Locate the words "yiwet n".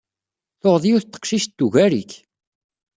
0.85-1.11